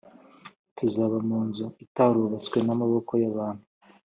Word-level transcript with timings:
Tuzaba 0.77 1.17
mu 1.27 1.39
nzu 1.47 1.65
itarubatswe 1.85 2.57
n’amaboko 2.65 3.11
y’abantu 3.21 3.65